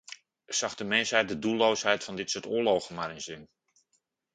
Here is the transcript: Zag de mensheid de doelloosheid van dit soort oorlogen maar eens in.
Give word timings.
Zag 0.47 0.75
de 0.77 0.83
mensheid 0.83 1.27
de 1.27 1.39
doelloosheid 1.39 2.03
van 2.03 2.15
dit 2.15 2.29
soort 2.29 2.45
oorlogen 2.45 2.95
maar 2.95 3.11
eens 3.11 3.27
in. 3.27 3.49